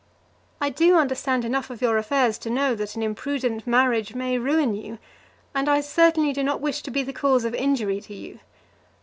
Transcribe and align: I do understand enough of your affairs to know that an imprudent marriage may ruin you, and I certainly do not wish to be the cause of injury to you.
I 0.59 0.71
do 0.71 0.95
understand 0.97 1.45
enough 1.45 1.69
of 1.69 1.79
your 1.79 1.95
affairs 1.99 2.39
to 2.39 2.49
know 2.49 2.73
that 2.73 2.95
an 2.95 3.03
imprudent 3.03 3.67
marriage 3.67 4.15
may 4.15 4.39
ruin 4.39 4.73
you, 4.73 4.97
and 5.53 5.69
I 5.69 5.81
certainly 5.81 6.33
do 6.33 6.41
not 6.41 6.59
wish 6.59 6.81
to 6.81 6.89
be 6.89 7.03
the 7.03 7.13
cause 7.13 7.45
of 7.45 7.53
injury 7.53 8.01
to 8.01 8.13
you. 8.15 8.39